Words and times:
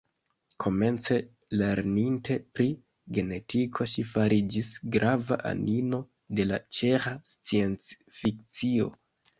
Komence 0.63 1.17
lerninte 1.59 2.37
pri 2.59 2.67
genetiko, 3.19 3.89
ŝi 3.93 4.07
fariĝis 4.15 4.73
grava 4.97 5.41
anino 5.53 6.03
de 6.41 6.51
la 6.53 6.63
ĉeĥa 6.81 7.19
sciencfikcio. 7.35 8.95